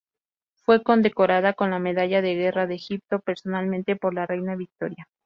[0.55, 5.07] Fue condecorado con la Medalla de Guerra de Egipto personalmente por la reina Victoria.